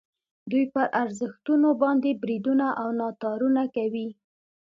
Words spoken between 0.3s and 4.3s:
دوی پر ارزښتونو باندې بریدونه او ناتارونه کوي.